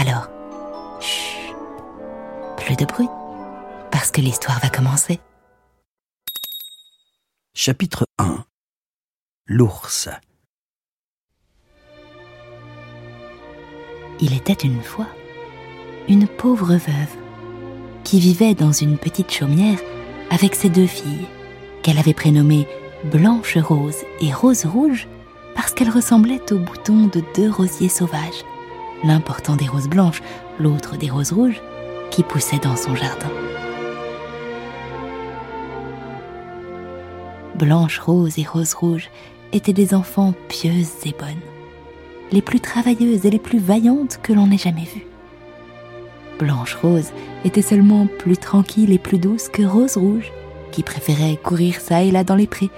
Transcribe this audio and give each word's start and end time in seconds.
Alors, 0.00 0.28
chut, 1.00 1.56
plus 2.56 2.76
de 2.76 2.84
bruit, 2.84 3.08
parce 3.90 4.12
que 4.12 4.20
l'histoire 4.20 4.60
va 4.60 4.68
commencer. 4.68 5.18
Chapitre 7.52 8.06
1 8.18 8.44
L'ours. 9.46 10.08
Il 14.20 14.36
était 14.36 14.52
une 14.52 14.80
fois 14.82 15.08
une 16.08 16.28
pauvre 16.28 16.74
veuve 16.74 17.16
qui 18.04 18.20
vivait 18.20 18.54
dans 18.54 18.70
une 18.70 18.98
petite 18.98 19.32
chaumière 19.32 19.80
avec 20.30 20.54
ses 20.54 20.68
deux 20.68 20.86
filles, 20.86 21.26
qu'elle 21.82 21.98
avait 21.98 22.14
prénommées 22.14 22.68
Blanche 23.10 23.58
Rose 23.58 24.04
et 24.20 24.32
Rose 24.32 24.64
Rouge 24.64 25.08
parce 25.56 25.72
qu'elles 25.72 25.90
ressemblaient 25.90 26.52
aux 26.52 26.60
boutons 26.60 27.08
de 27.08 27.20
deux 27.34 27.50
rosiers 27.50 27.88
sauvages, 27.88 28.44
l'un 29.04 29.20
portant 29.20 29.56
des 29.56 29.66
roses 29.66 29.88
blanches, 29.88 30.22
l'autre 30.58 30.96
des 30.96 31.10
roses 31.10 31.32
rouges, 31.32 31.60
qui 32.10 32.22
poussaient 32.22 32.58
dans 32.58 32.76
son 32.76 32.94
jardin. 32.94 33.30
Blanche 37.54 37.98
Rose 37.98 38.38
et 38.38 38.44
Rose 38.44 38.74
Rouge 38.74 39.10
étaient 39.52 39.72
des 39.72 39.94
enfants 39.94 40.32
pieuses 40.48 40.92
et 41.04 41.14
bonnes, 41.18 41.42
les 42.30 42.42
plus 42.42 42.60
travailleuses 42.60 43.26
et 43.26 43.30
les 43.30 43.38
plus 43.38 43.58
vaillantes 43.58 44.20
que 44.22 44.32
l'on 44.32 44.50
ait 44.50 44.58
jamais 44.58 44.84
vues. 44.84 45.06
Blanche 46.38 46.76
Rose 46.76 47.10
était 47.44 47.62
seulement 47.62 48.06
plus 48.06 48.36
tranquille 48.36 48.92
et 48.92 48.98
plus 48.98 49.18
douce 49.18 49.48
que 49.48 49.62
Rose 49.62 49.96
Rouge, 49.96 50.30
qui 50.70 50.84
préférait 50.84 51.36
courir 51.36 51.80
ça 51.80 52.02
et 52.02 52.12
là 52.12 52.22
dans 52.22 52.36
les 52.36 52.46
prés 52.46 52.70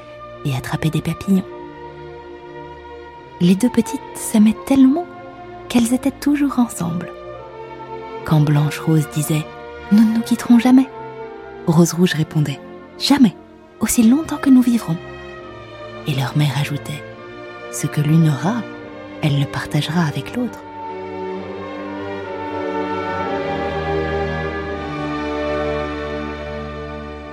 et 0.46 0.56
attraper 0.56 0.88
des 0.88 1.02
papillons. 1.02 1.44
Les 3.42 3.54
deux 3.54 3.68
petites 3.68 4.00
s'aimaient 4.14 4.56
tellement 4.66 5.06
qu'elles 5.70 5.94
étaient 5.94 6.10
toujours 6.10 6.58
ensemble. 6.58 7.12
Quand 8.26 8.40
Blanche 8.40 8.80
Rose 8.80 9.08
disait⁇ 9.14 9.34
Nous 9.92 10.04
ne 10.04 10.14
nous 10.16 10.20
quitterons 10.20 10.58
jamais⁇ 10.58 10.82
Rose 11.66 11.92
Rouge 11.92 12.14
répondait⁇ 12.14 12.60
Jamais, 13.06 13.34
aussi 13.78 14.02
longtemps 14.02 14.36
que 14.36 14.50
nous 14.50 14.62
vivrons. 14.62 14.96
Et 16.08 16.14
leur 16.14 16.36
mère 16.36 16.58
ajoutait⁇ 16.60 17.02
Ce 17.72 17.86
que 17.86 18.00
l'une 18.00 18.28
aura, 18.28 18.56
elle 19.22 19.38
le 19.38 19.46
partagera 19.46 20.02
avec 20.02 20.36
l'autre. 20.36 20.58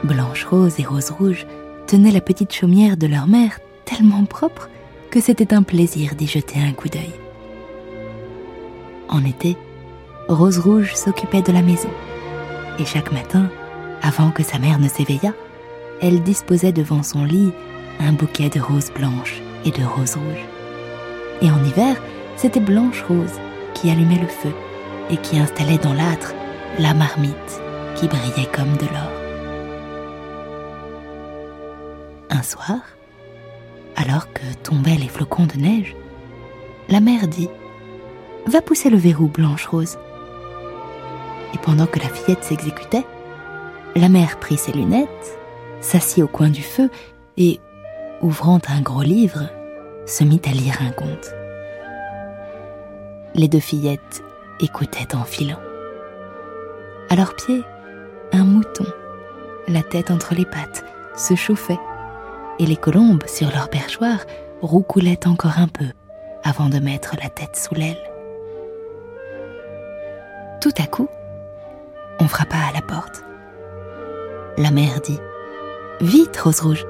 Blanche 0.04 0.46
Rose 0.46 0.80
et 0.80 0.86
Rose 0.86 1.10
Rouge 1.10 1.48
tenaient 1.88 2.12
la 2.12 2.22
petite 2.22 2.54
chaumière 2.54 2.98
de 2.98 3.08
leur 3.08 3.26
mère 3.26 3.60
tellement 3.84 4.26
propre 4.26 4.70
que 5.10 5.22
c'était 5.22 5.56
un 5.56 5.64
plaisir 5.64 6.14
d'y 6.14 6.28
jeter 6.28 6.60
un 6.62 6.74
coup 6.74 6.88
d'œil. 6.88 7.27
En 9.10 9.24
été, 9.24 9.56
Rose 10.28 10.60
Rouge 10.60 10.94
s'occupait 10.96 11.42
de 11.42 11.52
la 11.52 11.62
maison. 11.62 11.90
Et 12.80 12.86
chaque 12.86 13.12
matin, 13.12 13.50
avant 14.02 14.32
que 14.32 14.44
sa 14.44 14.60
mère 14.60 14.80
ne 14.80 14.90
s'éveillât, 14.90 15.34
elle 16.02 16.22
disposait 16.22 16.74
devant 16.74 17.04
son 17.04 17.24
lit 17.24 17.52
un 18.00 18.12
bouquet 18.12 18.50
de 18.50 18.60
roses 18.60 18.92
blanches 18.92 19.42
et 19.66 19.72
de 19.72 19.84
roses 19.84 20.16
rouges. 20.16 20.46
Et 21.42 21.50
en 21.50 21.64
hiver, 21.64 21.96
c'était 22.36 22.60
Blanche 22.60 23.04
Rose 23.08 23.40
qui 23.74 23.90
allumait 23.90 24.20
le 24.20 24.28
feu 24.28 24.54
et 25.10 25.18
qui 25.18 25.40
installait 25.40 25.78
dans 25.78 25.94
l'âtre 25.94 26.34
la 26.80 26.94
marmite 26.94 27.62
qui 27.96 28.08
brillait 28.08 28.50
comme 28.52 28.76
de 28.78 28.86
l'or. 28.86 29.12
Un 32.30 32.44
soir, 32.44 32.80
alors 33.96 34.32
que 34.34 34.44
tombaient 34.64 34.98
les 34.98 35.08
flocons 35.08 35.48
de 35.48 35.60
neige, 35.60 35.96
la 36.90 37.00
mère 37.00 37.28
dit 37.28 37.50
Va 38.48 38.62
pousser 38.62 38.90
le 38.90 38.98
verrou, 38.98 39.28
Blanche 39.28 39.66
Rose. 39.68 39.98
Et 41.54 41.58
pendant 41.58 41.86
que 41.86 42.00
la 42.00 42.08
fillette 42.08 42.46
s'exécutait, 42.46 43.06
la 43.96 44.08
mère 44.08 44.40
prit 44.40 44.58
ses 44.58 44.72
lunettes, 44.72 45.38
s'assit 45.82 46.24
au 46.24 46.28
coin 46.28 46.50
du 46.50 46.62
feu 46.62 46.90
et, 47.36 47.60
ouvrant 48.22 48.60
un 48.70 48.80
gros 48.80 49.02
livre, 49.02 49.50
se 50.06 50.24
mit 50.24 50.42
à 50.46 50.52
lire 50.52 50.78
un 50.82 50.92
conte. 50.92 51.34
Les 53.36 53.50
deux 53.50 53.60
fillettes 53.60 54.24
écoutaient 54.62 55.14
en 55.14 55.26
filant. 55.26 55.60
À 57.10 57.18
leurs 57.18 57.36
pieds, 57.36 57.64
un 58.32 58.46
mouton, 58.46 58.86
la 59.68 59.84
tête 59.84 60.10
entre 60.10 60.36
les 60.36 60.46
pattes, 60.46 60.86
se 61.18 61.36
chauffait 61.36 61.80
et 62.60 62.66
les 62.66 62.78
colombes 62.78 63.28
sur 63.28 63.52
leur 63.52 63.70
perchoir 63.70 64.20
roucoulaient 64.62 65.28
encore 65.28 65.60
un 65.60 65.68
peu 65.68 65.88
avant 66.46 66.70
de 66.70 66.80
mettre 66.80 67.18
la 67.22 67.30
tête 67.30 67.58
sous 67.58 67.76
l'aile. 67.76 68.17
Tout 70.68 70.84
à 70.84 70.86
coup, 70.86 71.08
on 72.20 72.28
frappa 72.28 72.58
à 72.58 72.74
la 72.74 72.82
porte. 72.82 73.24
La 74.58 74.70
mère 74.70 75.00
dit 75.00 75.18
Vite, 76.02 76.36
Rose 76.36 76.60
Rouge, 76.60 76.86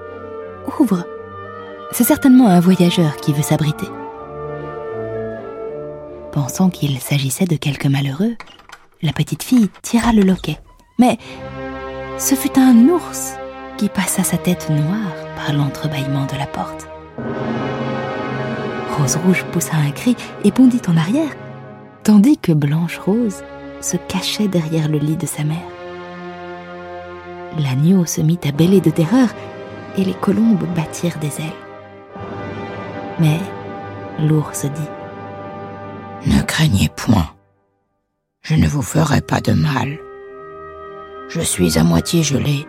ouvre. 0.80 1.06
C'est 1.92 2.04
certainement 2.04 2.48
un 2.48 2.60
voyageur 2.60 3.18
qui 3.18 3.34
veut 3.34 3.44
s'abriter. 3.44 3.86
Pensant 6.32 6.72
qu'il 6.72 7.00
s'agissait 7.00 7.46
de 7.46 7.56
quelque 7.56 7.88
malheureux, 7.88 8.36
la 9.04 9.14
petite 9.14 9.44
fille 9.44 9.70
tira 9.84 10.12
le 10.12 10.24
loquet. 10.24 10.58
Mais 10.98 11.20
ce 12.18 12.34
fut 12.34 12.58
un 12.58 12.90
ours 12.90 13.36
qui 13.78 13.90
passa 13.90 14.24
sa 14.24 14.38
tête 14.38 14.72
noire 14.72 15.14
par 15.36 15.54
l'entrebâillement 15.54 16.26
de 16.26 16.36
la 16.36 16.48
porte. 16.48 16.88
Rose 18.98 19.18
Rouge 19.18 19.46
poussa 19.52 19.76
un 19.76 19.92
cri 19.92 20.16
et 20.44 20.50
bondit 20.50 20.82
en 20.88 20.98
arrière, 20.98 21.36
tandis 22.04 22.40
que 22.40 22.54
Blanche 22.54 22.98
Rose 22.98 23.44
se 23.82 23.98
cachait 23.98 24.48
derrière 24.48 24.88
le 24.88 24.98
lit 24.98 25.18
de 25.18 25.26
sa 25.26 25.44
mère. 25.44 25.58
L'agneau 27.58 28.06
se 28.06 28.22
mit 28.22 28.40
à 28.48 28.52
bêler 28.52 28.82
de 28.82 28.90
terreur 28.90 29.30
et 29.98 30.04
les 30.04 30.14
colombes 30.14 30.66
battirent 30.76 31.20
des 31.20 31.42
ailes. 31.42 31.68
Mais 33.20 33.40
l'ours 34.20 34.66
dit 34.66 36.32
Ne 36.32 36.42
craignez 36.44 36.90
point, 36.96 37.30
je 38.42 38.56
ne 38.56 38.68
vous 38.68 38.82
ferai 38.82 39.22
pas 39.22 39.42
de 39.42 39.54
mal. 39.54 39.98
Je 41.30 41.42
suis 41.42 41.78
à 41.78 41.84
moitié 41.84 42.24
gelé 42.24 42.66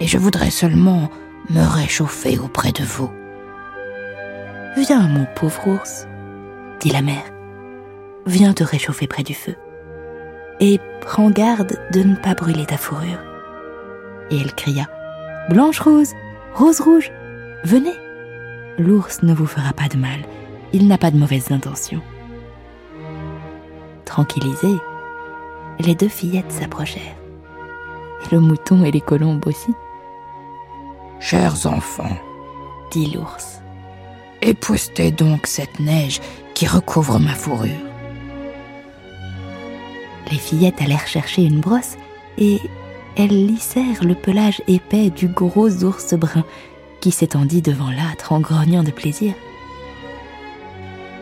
et 0.00 0.06
je 0.06 0.18
voudrais 0.18 0.50
seulement 0.50 1.08
me 1.50 1.62
réchauffer 1.62 2.38
auprès 2.38 2.72
de 2.72 2.84
vous. 2.84 3.10
Viens, 4.76 5.06
mon 5.06 5.26
pauvre 5.36 5.68
ours, 5.68 6.06
dit 6.80 6.90
la 6.90 7.02
mère. 7.02 7.24
Viens 8.26 8.54
te 8.54 8.64
réchauffer 8.64 9.06
près 9.06 9.22
du 9.22 9.34
feu. 9.34 9.54
Et 10.64 10.78
prends 11.00 11.28
garde 11.28 11.76
de 11.92 12.04
ne 12.04 12.14
pas 12.14 12.34
brûler 12.34 12.64
ta 12.64 12.76
fourrure. 12.76 13.18
Et 14.30 14.40
elle 14.40 14.54
cria 14.54 14.88
Blanche 15.50 15.80
Rose, 15.80 16.12
Rose 16.54 16.80
Rouge, 16.80 17.10
venez. 17.64 17.96
L'ours 18.78 19.24
ne 19.24 19.34
vous 19.34 19.46
fera 19.46 19.72
pas 19.72 19.88
de 19.88 19.96
mal. 19.96 20.20
Il 20.72 20.86
n'a 20.86 20.98
pas 20.98 21.10
de 21.10 21.18
mauvaises 21.18 21.50
intentions. 21.50 22.00
Tranquillisées, 24.04 24.78
les 25.80 25.96
deux 25.96 26.08
fillettes 26.08 26.52
s'approchèrent. 26.52 27.16
Et 28.24 28.32
le 28.32 28.40
mouton 28.40 28.84
et 28.84 28.92
les 28.92 29.00
colombes 29.00 29.44
aussi. 29.48 29.74
Chers 31.18 31.66
enfants, 31.66 32.16
dit 32.92 33.12
l'ours, 33.12 33.60
époustez 34.42 35.10
donc 35.10 35.48
cette 35.48 35.80
neige 35.80 36.20
qui 36.54 36.68
recouvre 36.68 37.18
ma 37.18 37.34
fourrure. 37.34 37.91
Les 40.30 40.38
fillettes 40.38 40.80
allèrent 40.80 41.06
chercher 41.06 41.42
une 41.42 41.60
brosse 41.60 41.96
et 42.38 42.60
elles 43.16 43.46
lissèrent 43.46 44.04
le 44.04 44.14
pelage 44.14 44.62
épais 44.68 45.10
du 45.10 45.28
gros 45.28 45.84
ours 45.84 46.14
brun 46.14 46.44
qui 47.00 47.10
s'étendit 47.10 47.62
devant 47.62 47.90
l'âtre 47.90 48.32
en 48.32 48.40
grognant 48.40 48.82
de 48.82 48.90
plaisir. 48.90 49.34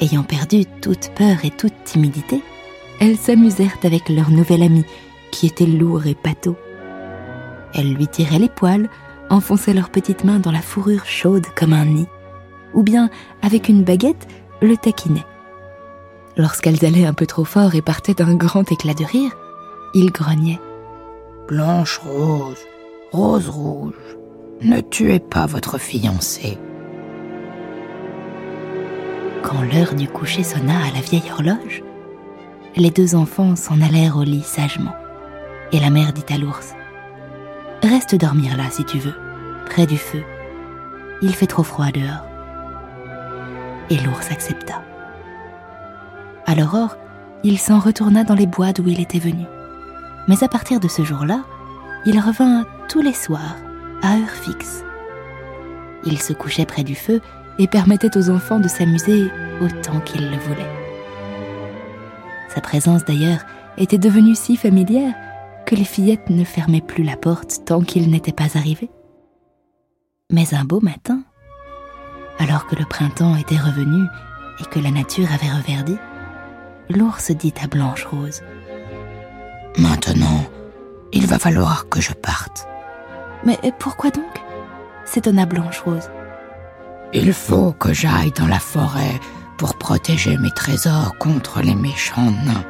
Ayant 0.00 0.22
perdu 0.22 0.64
toute 0.80 1.10
peur 1.14 1.44
et 1.44 1.50
toute 1.50 1.84
timidité, 1.84 2.42
elles 3.00 3.16
s'amusèrent 3.16 3.78
avec 3.82 4.08
leur 4.08 4.30
nouvel 4.30 4.62
ami 4.62 4.84
qui 5.30 5.46
était 5.46 5.66
lourd 5.66 6.06
et 6.06 6.14
pâteau. 6.14 6.56
Elles 7.74 7.94
lui 7.94 8.06
tiraient 8.06 8.38
les 8.38 8.48
poils, 8.48 8.88
enfonçaient 9.30 9.74
leurs 9.74 9.90
petites 9.90 10.24
mains 10.24 10.38
dans 10.38 10.52
la 10.52 10.60
fourrure 10.60 11.06
chaude 11.06 11.46
comme 11.54 11.72
un 11.72 11.84
nid, 11.84 12.06
ou 12.74 12.82
bien, 12.82 13.10
avec 13.42 13.68
une 13.68 13.84
baguette, 13.84 14.28
le 14.60 14.76
taquinaient. 14.76 15.24
Lorsqu'elles 16.36 16.84
allaient 16.84 17.06
un 17.06 17.12
peu 17.12 17.26
trop 17.26 17.44
fort 17.44 17.74
et 17.74 17.82
partaient 17.82 18.14
d'un 18.14 18.34
grand 18.34 18.70
éclat 18.70 18.94
de 18.94 19.04
rire, 19.04 19.32
il 19.94 20.12
grognait. 20.12 20.60
Blanche 21.48 21.98
rose, 21.98 22.58
rose 23.12 23.48
rouge, 23.48 23.94
ne 24.62 24.80
tuez 24.80 25.18
pas 25.18 25.46
votre 25.46 25.78
fiancé. 25.78 26.58
Quand 29.42 29.62
l'heure 29.62 29.94
du 29.94 30.06
coucher 30.06 30.44
sonna 30.44 30.76
à 30.78 30.94
la 30.94 31.00
vieille 31.00 31.30
horloge, 31.32 31.82
les 32.76 32.90
deux 32.90 33.16
enfants 33.16 33.56
s'en 33.56 33.80
allèrent 33.80 34.16
au 34.16 34.22
lit 34.22 34.42
sagement. 34.42 34.94
Et 35.72 35.80
la 35.80 35.90
mère 35.90 36.12
dit 36.12 36.32
à 36.32 36.38
l'ours 36.38 36.74
Reste 37.82 38.14
dormir 38.14 38.56
là 38.56 38.64
si 38.70 38.84
tu 38.84 38.98
veux, 38.98 39.14
près 39.66 39.86
du 39.86 39.96
feu. 39.96 40.22
Il 41.22 41.34
fait 41.34 41.46
trop 41.46 41.62
froid 41.62 41.90
dehors. 41.90 42.26
Et 43.88 43.96
l'ours 43.96 44.30
accepta. 44.30 44.82
À 46.50 46.56
l'aurore, 46.56 46.96
il 47.44 47.60
s'en 47.60 47.78
retourna 47.78 48.24
dans 48.24 48.34
les 48.34 48.48
bois 48.48 48.72
d'où 48.72 48.88
il 48.88 49.00
était 49.00 49.20
venu. 49.20 49.44
Mais 50.26 50.42
à 50.42 50.48
partir 50.48 50.80
de 50.80 50.88
ce 50.88 51.04
jour-là, 51.04 51.44
il 52.06 52.18
revint 52.18 52.66
tous 52.88 53.00
les 53.00 53.12
soirs, 53.12 53.54
à 54.02 54.16
heure 54.16 54.30
fixe. 54.30 54.82
Il 56.04 56.20
se 56.20 56.32
couchait 56.32 56.66
près 56.66 56.82
du 56.82 56.96
feu 56.96 57.20
et 57.60 57.68
permettait 57.68 58.16
aux 58.16 58.30
enfants 58.30 58.58
de 58.58 58.66
s'amuser 58.66 59.30
autant 59.60 60.00
qu'ils 60.00 60.28
le 60.28 60.38
voulaient. 60.38 60.76
Sa 62.52 62.60
présence 62.60 63.04
d'ailleurs 63.04 63.44
était 63.78 63.96
devenue 63.96 64.34
si 64.34 64.56
familière 64.56 65.14
que 65.66 65.76
les 65.76 65.84
fillettes 65.84 66.30
ne 66.30 66.42
fermaient 66.42 66.80
plus 66.80 67.04
la 67.04 67.16
porte 67.16 67.64
tant 67.64 67.82
qu'il 67.82 68.10
n'était 68.10 68.32
pas 68.32 68.58
arrivé. 68.58 68.90
Mais 70.32 70.52
un 70.52 70.64
beau 70.64 70.80
matin, 70.80 71.22
alors 72.40 72.66
que 72.66 72.74
le 72.74 72.86
printemps 72.86 73.36
était 73.36 73.56
revenu 73.56 74.02
et 74.60 74.64
que 74.64 74.80
la 74.80 74.90
nature 74.90 75.28
avait 75.32 75.56
reverdi, 75.56 75.96
l'ours 76.90 77.30
dit 77.30 77.54
à 77.62 77.66
Blanche 77.66 78.04
Rose 78.04 78.42
Maintenant, 79.78 80.44
il 81.12 81.26
va 81.26 81.38
falloir 81.38 81.88
que 81.88 82.00
je 82.00 82.12
parte. 82.12 82.66
Mais 83.44 83.58
pourquoi 83.78 84.10
donc? 84.10 84.24
S'étonna 85.04 85.46
Blanche 85.46 85.80
Rose. 85.80 86.10
Il 87.12 87.32
faut 87.32 87.72
que 87.72 87.92
j'aille 87.92 88.32
dans 88.32 88.46
la 88.46 88.58
forêt 88.58 89.20
pour 89.56 89.76
protéger 89.76 90.36
mes 90.38 90.50
trésors 90.50 91.16
contre 91.18 91.60
les 91.60 91.74
méchants 91.74 92.30
nains. 92.44 92.64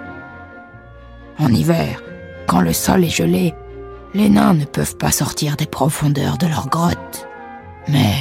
En 1.38 1.48
hiver, 1.48 2.02
quand 2.46 2.60
le 2.60 2.72
sol 2.72 3.04
est 3.04 3.10
gelé, 3.10 3.54
les 4.14 4.28
nains 4.28 4.54
ne 4.54 4.64
peuvent 4.64 4.96
pas 4.96 5.12
sortir 5.12 5.56
des 5.56 5.66
profondeurs 5.66 6.38
de 6.38 6.46
leur 6.46 6.68
grotte. 6.68 7.28
Mais 7.88 8.14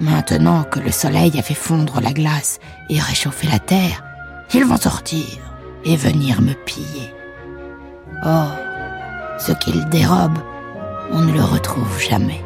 maintenant 0.00 0.64
que 0.64 0.80
le 0.80 0.90
soleil 0.90 1.38
a 1.38 1.42
fait 1.42 1.54
fondre 1.54 2.00
la 2.00 2.12
glace 2.12 2.58
et 2.88 2.98
réchauffer 3.00 3.48
la 3.48 3.58
terre, 3.58 4.02
ils 4.54 4.64
vont 4.64 4.76
sortir 4.76 5.26
et 5.84 5.96
venir 5.96 6.40
me 6.42 6.52
piller. 6.52 7.12
Or, 8.24 8.52
ce 9.38 9.52
qu'ils 9.52 9.88
dérobent, 9.88 10.38
on 11.10 11.20
ne 11.20 11.32
le 11.32 11.42
retrouve 11.42 12.00
jamais. 12.00 12.40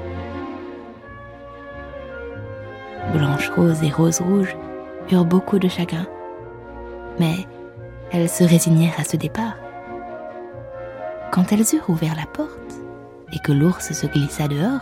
Blanche 3.13 3.51
Rose 3.51 3.83
et 3.83 3.91
Rose 3.91 4.21
Rouge 4.21 4.57
eurent 5.11 5.25
beaucoup 5.25 5.59
de 5.59 5.69
chagrin. 5.69 6.07
Mais 7.19 7.47
elles 8.13 8.29
se 8.29 8.45
résignèrent 8.45 8.99
à 8.99 9.05
ce 9.05 9.17
départ. 9.17 9.57
Quand 11.33 11.53
elles 11.53 11.75
eurent 11.75 11.91
ouvert 11.91 12.15
la 12.17 12.27
porte 12.27 12.75
et 13.33 13.39
que 13.41 13.53
l'ours 13.53 13.93
se 13.93 14.07
glissa 14.07 14.49
dehors, 14.49 14.81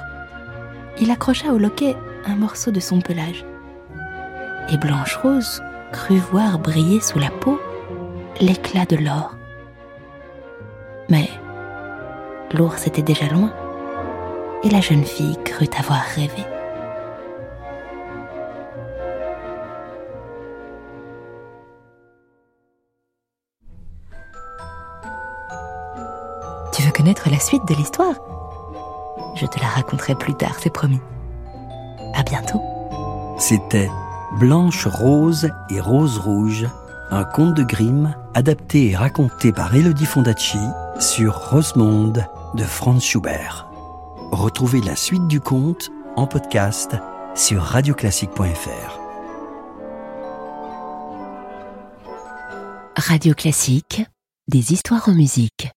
il 1.00 1.10
accrocha 1.10 1.52
au 1.52 1.58
loquet 1.58 1.96
un 2.26 2.36
morceau 2.36 2.70
de 2.70 2.80
son 2.80 3.00
pelage. 3.00 3.44
Et 4.70 4.76
Blanche 4.76 5.16
Rose 5.16 5.62
crut 5.94 6.18
voir 6.18 6.58
briller 6.58 6.98
sous 6.98 7.20
la 7.20 7.30
peau 7.30 7.60
l'éclat 8.40 8.84
de 8.84 8.96
l'or. 8.96 9.36
Mais 11.08 11.30
l'ours 12.52 12.88
était 12.88 13.02
déjà 13.02 13.28
loin 13.28 13.52
et 14.64 14.70
la 14.70 14.80
jeune 14.80 15.04
fille 15.04 15.38
crut 15.44 15.72
avoir 15.78 16.00
rêvé. 16.00 16.42
Tu 26.72 26.82
veux 26.82 26.90
connaître 26.90 27.30
la 27.30 27.38
suite 27.38 27.64
de 27.68 27.74
l'histoire? 27.74 28.16
Je 29.36 29.46
te 29.46 29.60
la 29.60 29.68
raconterai 29.68 30.16
plus 30.16 30.34
tard, 30.34 30.56
c'est 30.58 30.72
promis. 30.72 31.00
À 32.14 32.24
bientôt. 32.24 32.60
C'était 33.38 33.88
Blanche 34.38 34.88
Rose 34.88 35.48
et 35.70 35.80
Rose 35.80 36.18
Rouge, 36.18 36.66
un 37.10 37.22
conte 37.24 37.54
de 37.54 37.62
Grimm 37.62 38.16
adapté 38.34 38.90
et 38.90 38.96
raconté 38.96 39.52
par 39.52 39.72
Elodie 39.76 40.06
Fondacci 40.06 40.58
sur 40.98 41.50
Rosemonde 41.50 42.26
de 42.54 42.64
Franz 42.64 43.00
Schubert. 43.00 43.68
Retrouvez 44.32 44.80
la 44.80 44.96
suite 44.96 45.28
du 45.28 45.40
conte 45.40 45.90
en 46.16 46.26
podcast 46.26 46.96
sur 47.36 47.62
radioclassique.fr. 47.62 48.98
Radio 52.96 53.34
Classique, 53.34 54.04
des 54.48 54.72
histoires 54.72 55.08
en 55.08 55.14
musique. 55.14 55.70